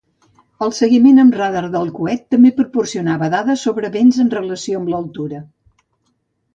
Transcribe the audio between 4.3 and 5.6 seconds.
relació amb l'altura.